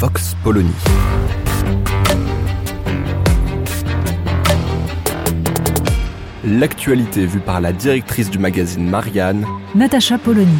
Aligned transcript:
Vox 0.00 0.34
Polony. 0.42 0.72
L'actualité 6.42 7.26
vue 7.26 7.40
par 7.40 7.60
la 7.60 7.74
directrice 7.74 8.30
du 8.30 8.38
magazine 8.38 8.88
Marianne, 8.88 9.44
Natacha 9.74 10.16
Polony. 10.16 10.56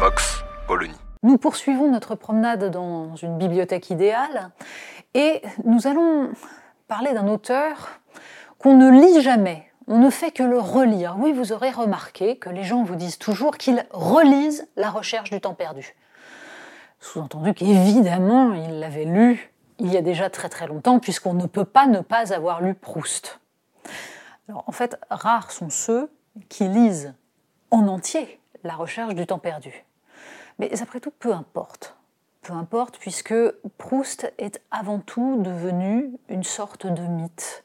Vox 0.00 0.42
Polony. 0.66 0.94
Nous 1.22 1.36
poursuivons 1.36 1.92
notre 1.92 2.14
promenade 2.14 2.70
dans 2.70 3.14
une 3.16 3.36
bibliothèque 3.36 3.90
idéale 3.90 4.52
et 5.12 5.42
nous 5.66 5.86
allons 5.86 6.30
parler 6.88 7.12
d'un 7.12 7.28
auteur 7.28 8.00
qu'on 8.58 8.78
ne 8.78 8.90
lit 8.90 9.20
jamais. 9.20 9.70
On 9.88 9.98
ne 9.98 10.10
fait 10.10 10.32
que 10.32 10.42
le 10.42 10.58
relire. 10.58 11.16
Oui, 11.18 11.32
vous 11.32 11.52
aurez 11.52 11.70
remarqué 11.70 12.36
que 12.36 12.50
les 12.50 12.64
gens 12.64 12.82
vous 12.82 12.96
disent 12.96 13.18
toujours 13.18 13.56
qu'ils 13.56 13.86
relisent 13.90 14.66
La 14.76 14.90
recherche 14.90 15.30
du 15.30 15.40
temps 15.40 15.54
perdu. 15.54 15.94
Sous-entendu 16.98 17.54
qu'évidemment, 17.54 18.52
ils 18.54 18.80
l'avaient 18.80 19.04
lu 19.04 19.52
il 19.78 19.92
y 19.92 19.96
a 19.96 20.02
déjà 20.02 20.30
très 20.30 20.48
très 20.48 20.66
longtemps, 20.66 20.98
puisqu'on 20.98 21.34
ne 21.34 21.46
peut 21.46 21.64
pas 21.64 21.86
ne 21.86 22.00
pas 22.00 22.32
avoir 22.32 22.62
lu 22.62 22.74
Proust. 22.74 23.40
Alors, 24.48 24.64
en 24.66 24.72
fait, 24.72 24.98
rares 25.10 25.50
sont 25.50 25.70
ceux 25.70 26.10
qui 26.48 26.66
lisent 26.68 27.14
en 27.70 27.86
entier 27.88 28.40
La 28.64 28.74
recherche 28.74 29.14
du 29.14 29.26
temps 29.26 29.38
perdu. 29.38 29.84
Mais 30.58 30.80
après 30.80 31.00
tout, 31.00 31.12
peu 31.18 31.32
importe. 31.32 31.95
Peu 32.46 32.52
importe, 32.52 32.98
puisque 32.98 33.34
Proust 33.76 34.32
est 34.38 34.62
avant 34.70 35.00
tout 35.00 35.42
devenu 35.42 36.12
une 36.28 36.44
sorte 36.44 36.86
de 36.86 37.02
mythe. 37.02 37.64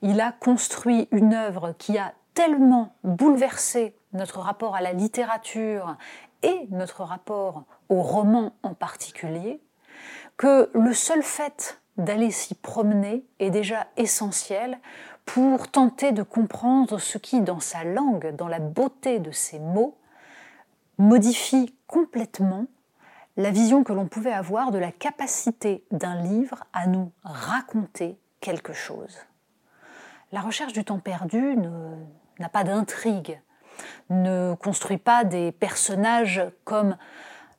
Il 0.00 0.22
a 0.22 0.32
construit 0.32 1.06
une 1.10 1.34
œuvre 1.34 1.74
qui 1.76 1.98
a 1.98 2.14
tellement 2.32 2.94
bouleversé 3.04 3.94
notre 4.14 4.40
rapport 4.40 4.74
à 4.74 4.80
la 4.80 4.94
littérature 4.94 5.98
et 6.42 6.66
notre 6.70 7.04
rapport 7.04 7.64
au 7.90 8.00
roman 8.00 8.54
en 8.62 8.72
particulier, 8.72 9.60
que 10.38 10.70
le 10.72 10.94
seul 10.94 11.22
fait 11.22 11.82
d'aller 11.98 12.30
s'y 12.30 12.54
promener 12.54 13.26
est 13.38 13.50
déjà 13.50 13.86
essentiel 13.98 14.78
pour 15.26 15.68
tenter 15.68 16.12
de 16.12 16.22
comprendre 16.22 16.96
ce 16.96 17.18
qui, 17.18 17.42
dans 17.42 17.60
sa 17.60 17.84
langue, 17.84 18.34
dans 18.34 18.48
la 18.48 18.60
beauté 18.60 19.18
de 19.18 19.30
ses 19.30 19.58
mots, 19.58 19.98
modifie 20.96 21.76
complètement 21.86 22.64
la 23.36 23.50
vision 23.50 23.82
que 23.84 23.92
l'on 23.92 24.06
pouvait 24.06 24.32
avoir 24.32 24.70
de 24.70 24.78
la 24.78 24.92
capacité 24.92 25.84
d'un 25.90 26.20
livre 26.20 26.64
à 26.72 26.86
nous 26.86 27.12
raconter 27.24 28.18
quelque 28.40 28.72
chose. 28.72 29.16
La 30.32 30.40
recherche 30.40 30.72
du 30.72 30.84
temps 30.84 30.98
perdu 30.98 31.56
n'a 32.38 32.48
pas 32.48 32.64
d'intrigue, 32.64 33.40
ne 34.10 34.54
construit 34.54 34.98
pas 34.98 35.24
des 35.24 35.52
personnages 35.52 36.42
comme 36.64 36.96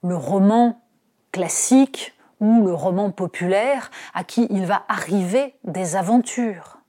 le 0.04 0.16
roman 0.16 0.82
classique 1.32 2.14
ou 2.40 2.66
le 2.66 2.74
roman 2.74 3.12
populaire 3.12 3.90
à 4.14 4.24
qui 4.24 4.48
il 4.50 4.66
va 4.66 4.84
arriver 4.88 5.56
des 5.64 5.96
aventures. 5.96 6.80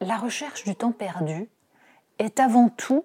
La 0.00 0.16
recherche 0.16 0.64
du 0.64 0.74
temps 0.74 0.92
perdu 0.92 1.48
est 2.18 2.40
avant 2.40 2.68
tout 2.68 3.04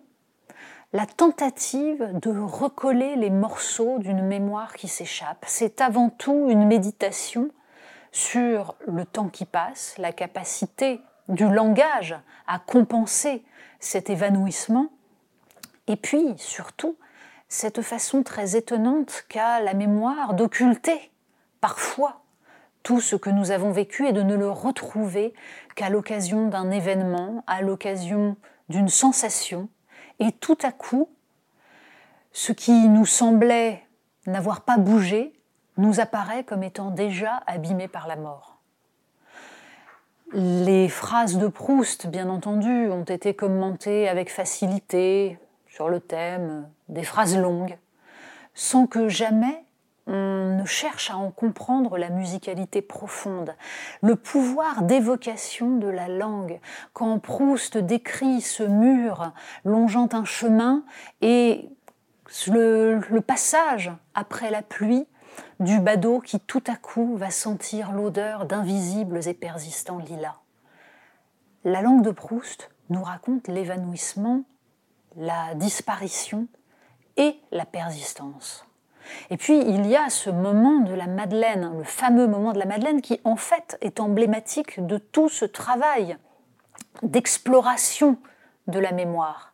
la 0.93 1.05
tentative 1.05 2.11
de 2.21 2.31
recoller 2.31 3.15
les 3.15 3.29
morceaux 3.29 3.99
d'une 3.99 4.21
mémoire 4.21 4.73
qui 4.73 4.87
s'échappe. 4.87 5.43
C'est 5.47 5.81
avant 5.81 6.09
tout 6.09 6.47
une 6.49 6.65
méditation 6.65 7.49
sur 8.11 8.75
le 8.87 9.05
temps 9.05 9.27
qui 9.27 9.45
passe, 9.45 9.95
la 9.97 10.11
capacité 10.11 11.01
du 11.27 11.47
langage 11.47 12.15
à 12.47 12.59
compenser 12.59 13.43
cet 13.79 14.09
évanouissement, 14.09 14.87
et 15.87 15.97
puis 15.97 16.33
surtout 16.37 16.97
cette 17.49 17.81
façon 17.81 18.23
très 18.23 18.55
étonnante 18.55 19.25
qu'a 19.29 19.59
la 19.59 19.73
mémoire 19.73 20.33
d'occulter 20.33 21.11
parfois 21.61 22.21
tout 22.83 23.01
ce 23.01 23.15
que 23.15 23.29
nous 23.29 23.51
avons 23.51 23.71
vécu 23.71 24.07
et 24.07 24.13
de 24.13 24.21
ne 24.21 24.35
le 24.35 24.49
retrouver 24.49 25.33
qu'à 25.75 25.89
l'occasion 25.89 26.47
d'un 26.47 26.71
événement, 26.71 27.43
à 27.45 27.61
l'occasion 27.61 28.37
d'une 28.69 28.87
sensation, 28.87 29.69
et 30.19 30.31
tout 30.31 30.57
à 30.63 30.71
coup, 30.71 31.09
ce 32.31 32.51
qui 32.51 32.87
nous 32.87 33.05
semblait 33.05 33.83
n'avoir 34.25 34.61
pas 34.61 34.77
bougé 34.77 35.33
nous 35.77 35.99
apparaît 35.99 36.43
comme 36.43 36.63
étant 36.63 36.91
déjà 36.91 37.43
abîmé 37.47 37.87
par 37.87 38.07
la 38.07 38.15
mort. 38.15 38.57
Les 40.33 40.89
phrases 40.89 41.37
de 41.37 41.47
Proust, 41.47 42.07
bien 42.07 42.29
entendu, 42.29 42.89
ont 42.89 43.03
été 43.03 43.33
commentées 43.33 44.09
avec 44.09 44.29
facilité 44.29 45.39
sur 45.67 45.87
le 45.87 45.99
thème, 45.99 46.67
des 46.89 47.03
phrases 47.03 47.37
longues, 47.37 47.77
sans 48.53 48.87
que 48.87 49.07
jamais 49.07 49.63
on 50.07 50.63
cherche 50.65 51.11
à 51.11 51.17
en 51.17 51.31
comprendre 51.31 51.97
la 51.97 52.09
musicalité 52.09 52.81
profonde, 52.81 53.55
le 54.01 54.15
pouvoir 54.15 54.83
d'évocation 54.83 55.77
de 55.77 55.87
la 55.87 56.07
langue. 56.07 56.59
Quand 56.93 57.19
Proust 57.19 57.77
décrit 57.77 58.41
ce 58.41 58.63
mur 58.63 59.33
longeant 59.65 60.09
un 60.13 60.25
chemin 60.25 60.83
et 61.21 61.69
le 62.47 63.19
passage 63.19 63.91
après 64.13 64.49
la 64.49 64.61
pluie 64.61 65.07
du 65.59 65.79
badaud 65.79 66.19
qui 66.19 66.39
tout 66.39 66.63
à 66.67 66.75
coup 66.75 67.15
va 67.17 67.29
sentir 67.29 67.91
l'odeur 67.91 68.45
d'invisibles 68.45 69.27
et 69.27 69.33
persistants 69.33 69.99
lilas. 69.99 70.39
La 71.63 71.81
langue 71.81 72.03
de 72.03 72.11
Proust 72.11 72.69
nous 72.89 73.03
raconte 73.03 73.47
l'évanouissement, 73.47 74.43
la 75.15 75.53
disparition 75.55 76.47
et 77.17 77.39
la 77.51 77.65
persistance. 77.65 78.65
Et 79.29 79.37
puis 79.37 79.59
il 79.59 79.85
y 79.85 79.95
a 79.95 80.09
ce 80.09 80.29
moment 80.29 80.79
de 80.79 80.93
la 80.93 81.07
Madeleine, 81.07 81.77
le 81.77 81.83
fameux 81.83 82.27
moment 82.27 82.53
de 82.53 82.59
la 82.59 82.65
Madeleine 82.65 83.01
qui 83.01 83.19
en 83.23 83.35
fait 83.35 83.77
est 83.81 83.99
emblématique 83.99 84.85
de 84.85 84.97
tout 84.97 85.29
ce 85.29 85.45
travail 85.45 86.17
d'exploration 87.03 88.17
de 88.67 88.79
la 88.79 88.91
mémoire. 88.91 89.53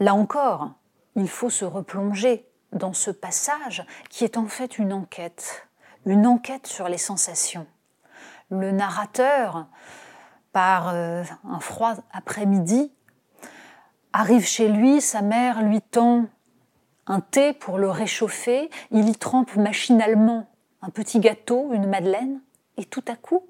Là 0.00 0.14
encore, 0.14 0.70
il 1.16 1.28
faut 1.28 1.50
se 1.50 1.64
replonger 1.64 2.46
dans 2.72 2.92
ce 2.92 3.10
passage 3.10 3.84
qui 4.10 4.24
est 4.24 4.36
en 4.36 4.46
fait 4.46 4.78
une 4.78 4.92
enquête, 4.92 5.66
une 6.04 6.26
enquête 6.26 6.66
sur 6.66 6.88
les 6.88 6.98
sensations. 6.98 7.66
Le 8.50 8.70
narrateur, 8.70 9.66
par 10.52 10.88
euh, 10.88 11.24
un 11.48 11.60
froid 11.60 11.94
après-midi, 12.12 12.92
arrive 14.12 14.46
chez 14.46 14.68
lui, 14.68 15.00
sa 15.00 15.22
mère 15.22 15.62
lui 15.62 15.80
tend 15.82 16.26
un 17.06 17.20
thé 17.20 17.52
pour 17.52 17.78
le 17.78 17.90
réchauffer, 17.90 18.70
il 18.90 19.08
y 19.08 19.16
trempe 19.16 19.56
machinalement 19.56 20.48
un 20.82 20.90
petit 20.90 21.20
gâteau, 21.20 21.72
une 21.72 21.88
madeleine, 21.88 22.40
et 22.76 22.84
tout 22.84 23.04
à 23.08 23.16
coup, 23.16 23.46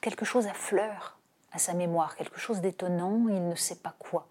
quelque 0.00 0.24
chose 0.24 0.46
affleure 0.46 1.18
à 1.52 1.58
sa 1.58 1.74
mémoire, 1.74 2.16
quelque 2.16 2.38
chose 2.38 2.60
d'étonnant, 2.60 3.26
il 3.28 3.48
ne 3.48 3.54
sait 3.54 3.76
pas 3.76 3.94
quoi. 3.98 4.28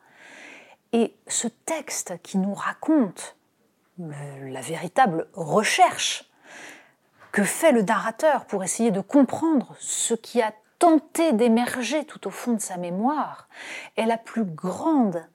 Et 0.94 1.16
ce 1.28 1.48
texte 1.48 2.22
qui 2.22 2.38
nous 2.38 2.54
raconte 2.54 3.36
la 3.98 4.62
véritable 4.62 5.28
recherche 5.34 6.30
que 7.32 7.44
fait 7.44 7.72
le 7.72 7.82
narrateur 7.82 8.46
pour 8.46 8.64
essayer 8.64 8.92
de 8.92 9.02
comprendre 9.02 9.76
ce 9.80 10.14
qui 10.14 10.42
a 10.42 10.54
tenté 10.80 11.34
d'émerger 11.34 12.06
tout 12.06 12.28
au 12.28 12.32
fond 12.32 12.54
de 12.54 12.62
sa 12.62 12.78
mémoire 12.78 13.48
est 13.98 14.06
la 14.06 14.18
plus 14.18 14.46
grande 14.46 15.26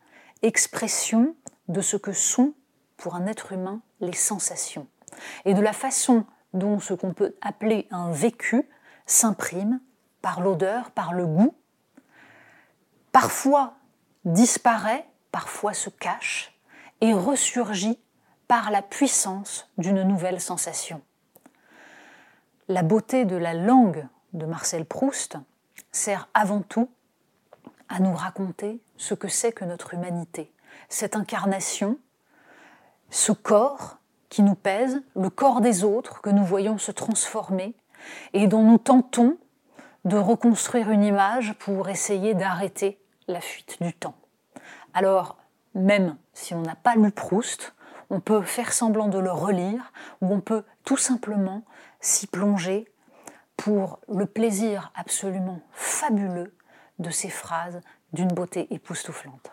expression 0.43 1.35
de 1.69 1.81
ce 1.81 1.97
que 1.97 2.13
sont 2.13 2.55
pour 3.01 3.17
un 3.17 3.27
être 3.27 3.53
humain 3.53 3.81
les 4.01 4.13
sensations 4.13 4.87
et 5.45 5.55
de 5.55 5.61
la 5.61 5.73
façon 5.73 6.25
dont 6.53 6.79
ce 6.79 6.95
qu'on 6.95 7.13
peut 7.13 7.35
appeler 7.41 7.89
un 7.91 8.11
vécu 8.11 8.69
s'imprime 9.07 9.81
par 10.23 10.41
l'odeur, 10.41 10.91
par 10.91 11.13
le 11.13 11.27
goût, 11.27 11.55
parfois 13.13 13.75
disparaît, 14.25 15.07
parfois 15.33 15.73
se 15.73 15.91
cache 15.91 16.55
et 17.01 17.13
ressurgit 17.13 17.99
par 18.49 18.71
la 18.71 18.83
puissance 18.83 19.69
d'une 19.79 20.03
nouvelle 20.03 20.41
sensation. 20.41 21.01
La 22.69 22.83
beauté 22.83 23.25
de 23.25 23.37
la 23.37 23.55
langue 23.55 24.07
de 24.33 24.45
Marcel 24.45 24.85
Proust 24.85 25.39
sert 25.93 26.29
avant 26.35 26.61
tout 26.61 26.91
à 27.89 27.99
nous 27.99 28.15
raconter 28.15 28.81
ce 28.97 29.15
que 29.15 29.29
c'est 29.29 29.53
que 29.53 29.65
notre 29.65 29.95
humanité. 29.95 30.53
Cette 30.89 31.17
incarnation, 31.17 31.99
ce 33.11 33.33
corps 33.33 33.99
qui 34.29 34.43
nous 34.43 34.55
pèse, 34.55 35.03
le 35.17 35.31
corps 35.31 35.61
des 35.61 35.85
autres 35.85 36.21
que 36.23 36.31
nous 36.31 36.45
voyons 36.45 36.79
se 36.79 36.93
transformer 36.93 37.75
et 38.33 38.47
dont 38.47 38.63
nous 38.63 38.79
tentons 38.79 39.37
de 40.05 40.17
reconstruire 40.17 40.91
une 40.91 41.05
image 41.05 41.55
pour 41.59 41.89
essayer 41.89 42.35
d'arrêter 42.35 42.99
la 43.29 43.41
fuite 43.41 43.77
du 43.83 43.93
temps. 43.93 44.15
Alors, 44.95 45.37
même 45.75 46.17
si 46.33 46.55
on 46.55 46.63
n'a 46.63 46.75
pas 46.75 46.95
lu 46.95 47.11
Proust, 47.11 47.75
on 48.09 48.21
peut 48.21 48.43
faire 48.43 48.73
semblant 48.73 49.09
de 49.09 49.19
le 49.19 49.31
relire 49.31 49.93
ou 50.21 50.33
on 50.33 50.41
peut 50.41 50.65
tout 50.85 50.97
simplement 50.97 51.63
s'y 52.01 52.27
plonger 52.27 52.91
pour 53.57 54.01
le 54.09 54.27
plaisir 54.27 54.91
absolument 54.95 55.61
fabuleux 55.73 56.57
de 56.99 57.11
ces 57.11 57.29
phrases 57.29 57.81
d'une 58.13 58.29
beauté 58.29 58.67
époustouflante. 58.71 59.53